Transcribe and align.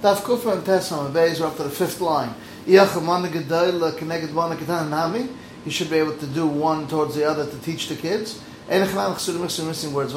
Daf 0.00 0.22
Kufa 0.22 0.50
and 0.50 0.62
Tesam 0.62 1.06
and 1.06 1.14
Beis 1.14 1.40
are 1.40 1.46
up 1.46 1.56
to 1.56 1.64
the 1.64 1.70
fifth 1.70 2.00
line. 2.00 2.32
You 2.64 2.78
should 5.72 5.90
be 5.90 5.96
able 5.96 6.16
to 6.16 6.26
do 6.28 6.46
one 6.46 6.86
towards 6.86 7.16
the 7.16 7.28
other 7.28 7.44
to 7.44 7.58
teach 7.58 7.88
the 7.88 7.96
kids. 7.96 8.40
Missing 8.68 9.92
words 9.92 10.14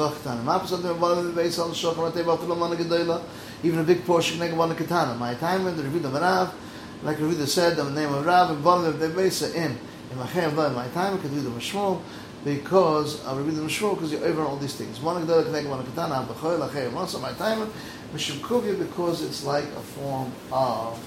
Even 3.64 3.78
a 3.80 3.82
big 3.82 4.04
portion. 4.06 4.38
My 4.38 5.34
time 5.34 5.66
in 5.66 5.76
the 5.76 5.82
Review 5.82 6.06
of 6.06 6.14
Rav, 6.14 6.54
like 7.02 7.18
Review 7.18 7.44
said, 7.46 7.76
the 7.76 7.90
name 7.90 8.14
of 8.14 8.24
Rav 8.24 8.50
and 8.50 8.62
Bana 8.62 8.92
Dem 8.92 9.14
Beis 9.14 9.52
in. 9.52 9.76
In 10.12 10.18
my 10.18 10.86
time 10.94 11.18
could 11.18 11.32
do 11.32 11.40
the 11.40 11.50
Mishmol 11.50 12.00
because 12.44 13.24
of 13.24 13.36
the 13.38 13.62
Mishmol 13.62 13.94
because 13.94 14.12
you're 14.12 14.24
over 14.24 14.42
all 14.42 14.56
these 14.56 14.74
things. 14.74 15.00
Mana 15.00 15.24
Gedayla 15.24 15.44
Keneged 15.44 15.68
Mana 15.68 15.82
Ketan. 15.84 16.10
Am 16.10 16.26
B'choy 16.26 16.58
Lachem. 16.58 16.94
Also 16.94 17.18
my 17.20 17.32
time 17.32 17.70
Mishum 18.12 18.38
Kuvya 18.38 18.78
because 18.78 19.22
it's 19.22 19.44
like 19.44 19.64
a 19.64 19.80
form 19.80 20.32
of 20.50 20.98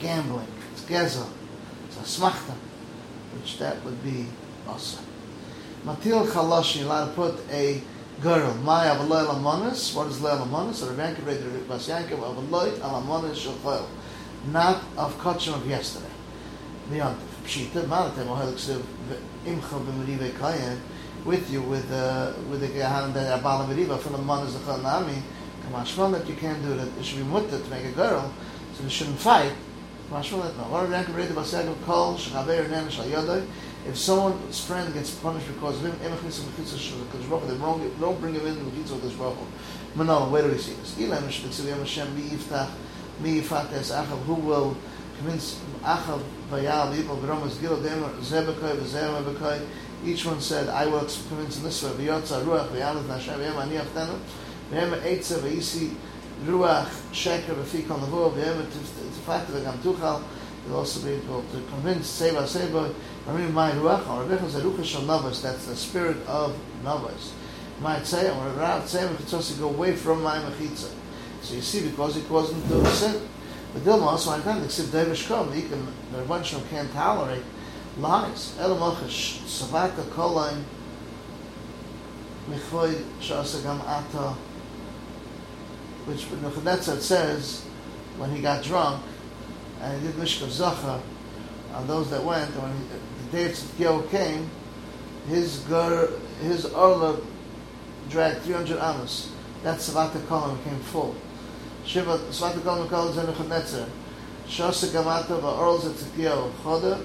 gambling. 0.00 0.46
It's 0.72 0.82
gezel. 0.82 1.28
It's 1.86 1.96
a 1.96 2.20
smachta, 2.20 2.54
which 3.34 3.58
that 3.58 3.84
would 3.84 4.02
be 4.02 4.26
also. 4.66 5.00
Matil 5.84 6.26
chalash, 6.26 6.76
you're 6.76 6.86
allowed 6.86 7.08
to 7.08 7.12
put 7.12 7.40
a 7.50 7.82
girl. 8.22 8.54
Maya 8.54 8.96
avaloy 8.96 9.26
alamonis. 9.26 9.94
What 9.94 10.06
is 10.08 10.20
loy 10.20 10.30
alamonis? 10.30 10.82
Or 10.82 10.92
read 10.94 11.16
the 11.16 11.58
Bas 11.68 11.88
Yankiv 11.88 12.18
avaloy 12.18 12.70
alamonis 12.78 13.46
shalchoil. 13.46 13.86
Not 14.50 14.82
of 14.96 15.18
kachim 15.18 15.54
of 15.54 15.66
yesterday. 15.68 16.06
Beyond 16.90 17.18
pshita, 17.44 17.84
malatem 17.84 18.26
ohel 18.26 18.52
ksiv 18.54 18.82
imcha 19.44 19.78
b'merive 19.80 20.30
kayen 20.32 20.78
with 21.24 21.50
you 21.50 21.62
with 21.62 21.90
uh, 21.92 22.32
with 22.50 22.60
the 22.60 22.68
gahan 22.68 23.12
that 23.14 23.40
abala 23.40 23.66
meriva 23.68 23.98
from 23.98 24.12
the 24.12 24.18
manas 24.18 24.58
the 24.58 24.76
nami. 24.78 25.22
Kamashmal 25.70 26.12
that 26.12 26.28
you 26.28 26.34
can't 26.34 26.62
do 26.62 26.74
that. 26.74 26.88
It 26.98 27.04
should 27.04 27.18
be 27.18 27.24
mutta 27.24 27.58
to 27.58 27.70
make 27.70 27.84
a 27.84 27.92
girl, 27.92 28.32
so 28.74 28.82
they 28.82 28.88
shouldn't 28.88 29.18
fight. 29.18 29.52
Kamashmal 30.10 30.42
that 30.42 30.56
no. 30.56 30.64
What 30.64 30.90
Rav 30.90 31.16
read 31.16 31.28
the 31.28 31.34
Bas 31.34 31.54
Yankiv 31.54 31.84
kol 31.84 32.16
shachaver 32.16 32.68
nen 32.68 32.90
shal 32.90 33.06
yodai. 33.06 33.46
If 33.86 33.98
someone's 33.98 34.64
friend 34.64 34.94
gets 34.94 35.10
punished 35.10 35.46
because 35.46 35.76
of 35.76 35.84
him, 35.84 35.98
they 36.00 36.08
don't, 37.58 38.00
don't 38.00 38.18
bring 38.18 38.32
him 38.32 38.46
in 38.46 38.54
the 38.54 38.70
Mechitza 38.70 38.92
of 38.92 39.02
this 39.02 39.12
Baruch 39.12 39.36
Manala, 39.94 40.30
where 40.30 40.42
do 40.42 40.48
we 40.48 40.56
see 40.56 40.72
this? 40.72 40.94
Ilam 40.94 41.24
Shvitzivim 41.24 41.78
Hashem 41.80 42.16
mi 42.16 42.22
yiftach, 42.22 42.70
mi 43.20 43.42
yifates 43.42 43.92
Achav, 43.92 44.22
who 44.22 44.34
will 44.34 44.74
each 50.04 50.24
one 50.26 50.40
said, 50.40 50.68
I 50.68 50.86
will 50.86 51.00
convince 51.00 51.56
in 51.56 51.62
this 51.62 51.82
way, 51.82 51.90
will 60.66 60.76
also 60.76 61.00
be 61.02 61.10
able 61.12 61.42
to 61.42 61.62
convince 61.70 62.20
Zerucha 64.48 65.06
Navas, 65.06 65.42
that's 65.42 65.66
the 65.66 65.76
spirit 65.76 66.16
of 66.26 66.56
Navas. 66.82 67.32
Might 67.80 68.06
say, 68.06 68.30
or 68.30 68.48
Rav 68.50 68.88
could 68.90 69.34
also 69.34 69.54
go 69.56 69.68
away 69.68 69.94
from 69.96 70.22
my 70.22 70.38
Mechitza. 70.38 70.90
So 71.42 71.54
you 71.54 71.60
see, 71.60 71.88
because 71.88 72.16
it 72.16 72.28
wasn't 72.30 72.66
the 72.68 72.84
sin. 72.86 73.20
But 73.74 73.82
Dilma 73.82 74.02
also, 74.02 74.30
I 74.30 74.40
can't 74.40 74.64
accept 74.64 74.92
David 74.92 75.16
Shkom, 75.16 75.52
he 75.52 75.62
can, 75.62 75.84
the 76.12 76.60
can't 76.70 76.92
tolerate 76.92 77.42
lies. 77.98 78.56
Elam 78.60 78.78
Achash, 78.78 79.40
Savaka 79.42 80.04
Kolain, 80.10 80.62
Michvoid 82.48 83.02
Shasagam 83.20 83.80
Ata, 83.80 84.36
which 86.06 86.30
Nebuchadnezzar 86.30 86.96
says, 86.98 87.64
when 88.16 88.30
he 88.30 88.40
got 88.40 88.62
drunk, 88.62 89.02
and 89.80 90.00
he 90.00 90.06
did 90.06 90.16
Mishkav 90.16 90.50
Zachar 90.50 91.00
on 91.74 91.86
those 91.88 92.10
that 92.10 92.22
went, 92.22 92.48
and 92.54 92.62
when 92.62 92.72
he, 92.76 92.84
the 93.24 93.36
day 93.36 93.44
of 93.46 93.52
Tzidkiyahu 93.52 94.10
came, 94.10 94.50
his 95.28 95.58
gur, 95.60 96.10
his 96.42 96.66
Orla 96.66 97.18
dragged 98.08 98.42
300 98.42 98.76
amos. 98.76 99.32
That 99.64 99.78
Savata 99.78 100.20
Kolam 100.26 100.62
became 100.62 100.78
full. 100.78 101.16
Shiva, 101.86 102.18
Kolam 102.18 102.88
Kolam 102.88 103.10
is 103.10 103.18
in 103.18 103.26
Nebuchadnezzar. 103.26 103.86
Shosa 104.48 104.88
Gamata, 104.88 105.40
the 105.40 105.46
Orls 105.46 105.86
of 105.86 105.94
Choda, 105.94 107.04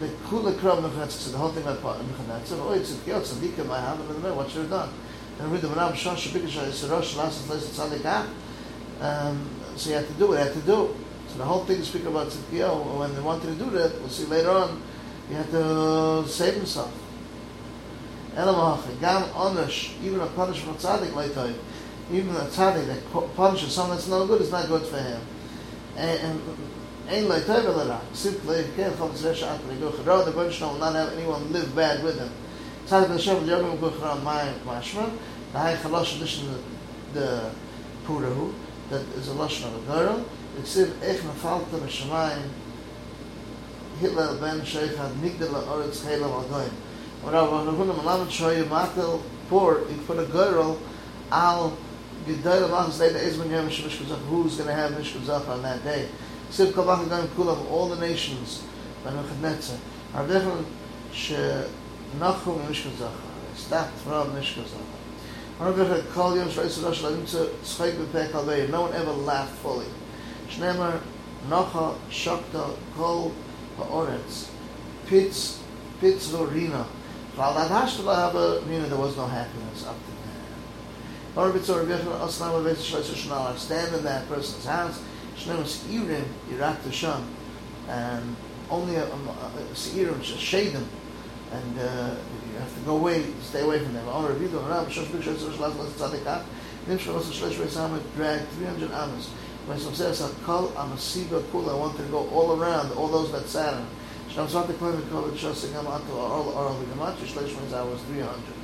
the 0.00 0.06
Kula 0.26 0.52
Krav 0.54 0.82
Nebuchadnezzar, 0.82 1.32
the 1.32 1.38
whole 1.38 1.50
thing 1.50 1.64
about 1.64 2.00
Nebuchadnezzar, 2.00 2.58
oh, 2.60 2.78
Tzidkiyahu, 2.78 3.20
Tzadika, 3.20 3.66
my 3.66 3.80
hand 3.80 4.00
in 4.00 4.08
the 4.08 4.14
middle, 4.14 4.36
what 4.36 4.50
should 4.50 4.62
have 4.62 4.70
done? 4.70 4.90
And 5.38 5.52
read 5.52 5.60
the 5.60 5.68
Manam 5.68 5.92
Shosh, 5.92 6.28
Bikasha, 6.28 6.66
Yisirosh, 6.66 7.16
Last 7.16 7.46
Place, 7.46 7.78
Tzadika. 7.78 8.26
Um, 9.00 9.50
so 9.76 9.90
you 9.90 9.96
had 9.96 10.06
to 10.06 10.12
do 10.14 10.28
what 10.28 10.38
you 10.38 10.44
had 10.44 10.54
to 10.54 10.60
do. 10.60 10.96
So 11.28 11.38
the 11.38 11.44
whole 11.44 11.64
thing 11.64 11.80
is 11.80 11.88
speaking 11.88 12.08
about 12.08 12.28
Tzidkiyahu, 12.28 12.98
when 12.98 13.14
they 13.14 13.20
wanted 13.20 13.58
to 13.58 13.64
do 13.64 13.70
that, 13.70 13.98
we'll 14.00 14.08
see 14.08 14.24
later 14.24 14.50
on, 14.50 14.82
he 15.28 15.34
had 15.34 15.50
to 15.50 16.26
save 16.26 16.54
himself. 16.54 16.92
Elamach, 18.34 19.00
Gam 19.00 19.22
Onush, 19.30 19.92
even 20.02 20.20
a 20.20 20.26
punishment 20.26 20.78
tzaddik 20.78 21.14
later, 21.14 21.54
even 22.12 22.34
a 22.36 22.40
tzaddik 22.40 22.86
that 22.86 23.34
punishes 23.34 23.72
someone 23.72 23.96
that's 23.96 24.08
no 24.08 24.26
good 24.26 24.42
is 24.42 24.50
not 24.50 24.68
good 24.68 24.82
for 24.82 24.98
him. 24.98 25.20
And 25.96 26.40
Ein 27.08 27.28
Loi 27.28 27.40
Tov 27.40 27.64
Elera, 27.64 28.00
simply, 28.14 28.64
Ken 28.76 28.90
Chol 28.92 29.10
Tzveh 29.10 29.34
Sha'at 29.34 29.58
V'Nigu 29.58 29.90
Charo, 29.92 30.24
the 30.24 30.30
Bunch 30.30 30.60
will 30.60 30.74
not 30.74 30.94
have 30.94 31.12
anyone 31.12 31.52
live 31.52 31.74
bad 31.76 32.02
with 32.02 32.18
him. 32.18 32.30
Tzaddik 32.86 33.14
L'Shem 33.16 33.46
L'Yogim 33.46 33.78
Gu 33.78 33.90
Charo 33.90 34.22
Mai 34.22 34.52
Mashma, 34.64 35.10
the 35.52 35.58
High 35.58 35.76
Chalosh 35.76 36.16
edition, 36.16 36.48
the 37.12 37.50
Purahu, 38.06 38.52
that 38.90 39.02
is 39.16 39.28
a 39.28 39.32
Lashon 39.32 39.66
of 39.66 39.88
a 39.88 39.92
girl, 39.92 40.24
Eksiv 40.58 41.02
Ech 41.02 41.20
Nefalta 41.20 41.78
B'Shamayim, 41.78 42.48
Hitler 44.00 44.36
Ben 44.40 44.60
Sheichad 44.60 45.12
Migdal 45.20 45.62
Oretz 45.64 46.04
Heilam 46.04 46.44
Adoyim. 46.44 46.72
When 47.22 47.34
Rav 47.34 47.66
Ravuna 47.66 47.94
Malamed 47.94 48.28
Shoyu 48.28 48.64
Matel 48.64 49.22
poor, 49.48 49.86
he 49.88 49.96
put 49.98 50.18
a 50.18 50.24
girl 50.24 50.78
al 51.30 51.76
Gedayla 52.26 52.68
Machas 52.68 52.98
Day 52.98 53.10
Ezman 53.10 53.50
Yom 53.50 53.68
Shemish 53.68 53.98
Kuzach, 53.98 54.20
who's 54.26 54.56
going 54.56 54.68
to 54.68 54.74
have 54.74 54.96
Mish 54.96 55.12
Kuzach 55.12 55.48
on 55.48 55.62
that 55.62 55.84
day. 55.84 56.08
Siv 56.50 56.72
Kabach 56.72 57.04
Adoyim 57.04 57.26
Kulam, 57.28 57.70
all 57.70 57.88
the 57.88 57.96
nations, 58.00 58.62
Ben 59.04 59.14
Mechadnetza, 59.14 59.76
are 60.14 60.26
different 60.26 60.66
she 61.12 61.34
Nachum 62.18 62.66
Mish 62.68 62.84
Kuzach, 62.84 63.12
stacked 63.54 63.98
from 63.98 64.34
Mish 64.34 64.54
Kuzach. 64.54 64.80
No 65.60 65.70
one 68.80 68.92
ever 68.94 69.12
laughed 69.12 69.54
fully. 69.58 69.86
Shnemer 70.48 71.00
Nocha 71.48 71.96
Shokta 72.10 72.76
Kol 72.96 73.32
Ha'oretz. 73.76 74.48
Pitz 75.06 75.60
Pitz 76.00 76.32
Lorina 76.32 76.86
While 77.36 77.54
that 77.54 77.70
Hashtalah 77.70 78.16
have 78.16 78.34
a 78.34 78.60
there 78.88 78.98
was 78.98 79.16
no 79.16 79.26
happiness 79.26 79.86
up 79.86 79.96
to 79.96 80.23
stand 83.58 83.94
in 83.94 84.04
that 84.04 84.28
person's 84.28 84.64
house 84.64 85.02
Seirim 85.36 86.24
and 87.88 88.36
only 88.70 88.96
a, 88.96 89.04
a, 89.04 89.14
a 89.14 89.74
Seirim 89.74 90.20
Shadim 90.20 90.84
and 91.52 91.78
uh, 91.78 92.16
you 92.50 92.58
have 92.58 92.74
to 92.74 92.80
go 92.84 92.96
away, 92.96 93.24
stay 93.42 93.60
away 93.60 93.78
from 93.78 93.92
them. 93.94 94.08
Or 94.08 94.28
Rabbi 94.28 94.46
Domarab, 94.46 94.86
Shosh 94.86 95.06
Bik 95.06 95.22
Shosh 95.22 95.58
Las 95.58 95.76
Las 95.76 95.92
Tzadikah, 95.92 96.44
Nim 96.88 96.98
Shosh 96.98 97.22
Shosh 97.22 97.52
Shosh 97.52 97.66
Shosh 97.66 98.14
dragged 98.16 98.48
300 98.52 98.90
amos. 98.90 99.28
When 99.66 99.78
some 99.78 99.94
says, 99.94 100.20
Kol 100.44 100.68
Amasiba 100.70 101.40
Kula, 101.44 101.72
I 101.72 101.76
wanted 101.76 102.04
to 102.04 102.08
go 102.10 102.28
all 102.30 102.60
around, 102.60 102.92
all 102.92 103.08
those 103.08 103.32
that 103.32 103.46
sat. 103.46 103.74
Shnam 104.30 104.48
Zvat 104.48 104.66
the 104.66 104.74
Kohen 104.74 105.08
Kol 105.10 105.30
Shosh 105.30 105.66
Sigam 105.66 105.86
Ato, 105.86 106.12
Or 106.12 106.44
Or 106.44 106.52
Or 106.52 106.70
Vigamat, 106.74 107.16
Shosh 107.16 107.46
Shosh 107.46 107.72
hours 107.72 108.00
300. 108.02 108.63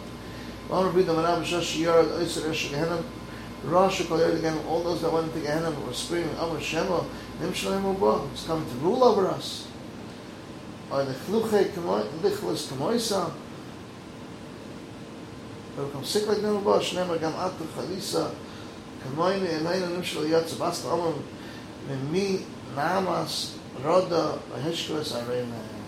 All 4.66 4.82
those 4.82 5.02
that 5.02 5.12
went 5.12 5.26
into 5.26 5.40
Gehenim 5.40 5.86
were 5.86 5.92
screaming, 5.92 6.34
Amar 6.38 6.60
Shema, 6.60 7.04
Nim 7.40 7.52
Shalem 7.52 7.82
Ubo, 7.82 8.30
it's 8.32 8.46
coming 8.46 8.68
to 8.68 8.74
rule 8.76 9.02
over 9.04 9.26
us. 9.28 9.66
Or 10.90 11.04
the 11.04 11.12
Chluche 11.12 11.70
Lichlis 11.72 12.68
Kamoisa, 12.68 13.32
they 15.76 15.84
become 15.84 16.04
sick 16.04 16.26
like 16.26 16.40
them 16.42 16.56
about 16.56 16.82
Shnemer 16.82 17.18
Gam 17.20 17.32
Atu 17.32 17.66
Chalisa 17.74 18.34
Kamoini 19.04 19.48
Elayna 19.60 19.88
Nimshal 19.88 20.26
Yatsa 20.28 20.58
Basta 20.58 20.88
Omar 20.88 21.14
Mimi 21.88 22.44
Namas 22.74 23.56
Roda 23.82 24.38
Vaheshkwas 24.52 25.14
Arena 25.28 25.79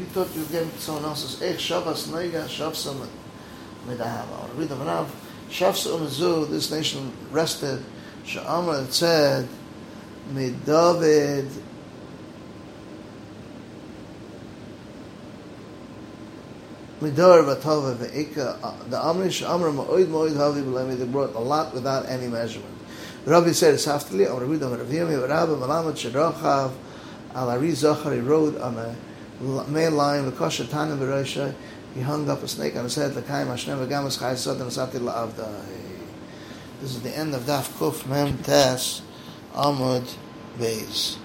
You 0.00 0.06
thought 0.06 0.34
you 0.34 0.40
were 0.40 0.48
getting 0.48 0.70
someone 0.78 1.04
else's 1.04 1.42
Ech 1.42 1.60
Shabbos 1.60 2.08
Noiga 2.08 2.46
Shavsa 2.46 3.06
Medahava 3.86 4.48
or 4.48 4.54
read 4.54 4.70
the 4.70 4.76
Rav 4.76 5.14
Shavsa 5.50 5.88
Umazu 5.94 6.48
this 6.48 6.70
nation 6.70 7.12
rested. 7.30 7.84
Sha'amar 8.24 8.86
it 8.86 8.94
said 8.94 9.46
David. 10.34 11.50
Midor 17.02 17.44
Vatova 17.44 17.94
Ve'ika, 17.94 18.88
the 18.88 18.96
Amrish 18.96 19.46
Amr 19.46 19.70
Ma'oid 19.70 20.06
Ma'oid 20.06 20.32
Havi 20.32 20.62
B'Lemi, 20.64 20.98
they 20.98 21.04
brought 21.04 21.34
a 21.34 21.38
lot 21.38 21.74
without 21.74 22.06
any 22.06 22.26
measurement. 22.26 22.74
Rabbi 23.26 23.52
said, 23.52 23.74
Saftali, 23.74 24.30
Amr 24.30 24.46
Rebbe 24.46 24.64
Raviyami, 24.64 25.28
Rabbi 25.28 25.52
Malamat 25.52 25.92
Sherochav, 25.92 26.72
Al 27.34 27.50
Ari 27.50 27.72
Zohar, 27.72 28.14
he 28.14 28.20
rode 28.20 28.56
on 28.58 28.78
a 28.78 28.96
lion, 29.40 30.30
V'kosha 30.30 30.64
Tanim 30.66 30.98
B'Rosha, 30.98 31.54
he 31.94 32.00
hung 32.00 32.28
up 32.28 32.42
a 32.42 32.48
snake 32.48 32.76
on 32.76 32.84
his 32.84 32.94
head, 32.94 33.14
L'kaim 33.16 33.46
Hashem 33.46 33.78
V'gamas 33.78 34.18
Chai 34.18 34.34
Asati 34.34 34.98
La'avda. 34.98 35.64
This 36.80 36.94
is 36.94 37.02
the 37.02 37.16
end 37.16 37.34
of 37.34 37.42
Daf 37.42 37.68
Kuf 37.78 38.06
Mem 38.06 38.38
Tes 38.38 39.02
Amud 39.54 40.14
Beis. 40.58 41.16